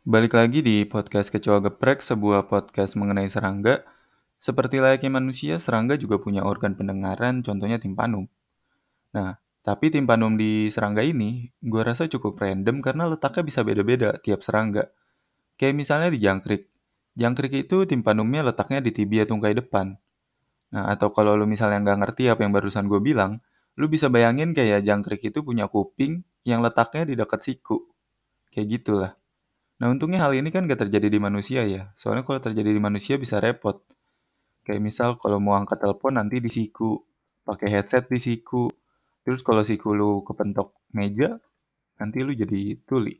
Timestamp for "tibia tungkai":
18.96-19.52